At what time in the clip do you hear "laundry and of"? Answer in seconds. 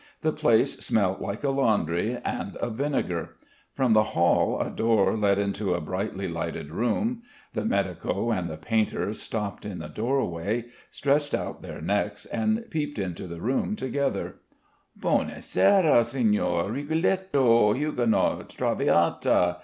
1.51-2.73